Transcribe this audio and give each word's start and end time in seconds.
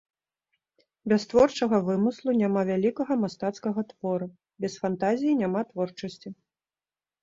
Без 1.13 1.21
творчага 1.33 1.75
вымыслу 1.91 2.29
няма 2.41 2.65
вялікага 2.71 3.13
мастацкага 3.27 3.81
твора, 3.95 4.27
без 4.65 4.83
фантазіі 4.85 5.41
няма 5.47 5.61
творчасці. 5.73 6.29